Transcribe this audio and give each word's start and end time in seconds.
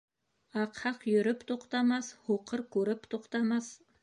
Аҡһаҡ 0.61 1.05
йөрөп 1.11 1.43
туҡтамаҫ, 1.51 2.09
һуҡыр 2.31 2.65
күреп 2.79 3.07
туҡтамаҫ. 3.15 3.71